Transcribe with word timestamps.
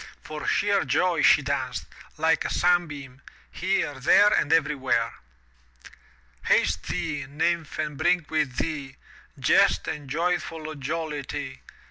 For 0.23 0.47
sheer 0.47 0.83
joy 0.83 1.21
she 1.21 1.43
danced, 1.43 1.85
like 2.17 2.43
a 2.43 2.49
sunbeam, 2.51 3.21
here, 3.51 3.99
there 3.99 4.29
and 4.33 4.51
everywhere. 4.51 5.13
Haste 6.45 6.81
thee, 6.87 7.27
Nymph 7.29 7.77
and 7.77 7.99
bring 7.99 8.25
with 8.27 8.57
thee/" 8.57 8.95
Jest 9.39 9.87
and 9.87 10.11
youthful 10.11 10.73
Jollity. 10.73 11.61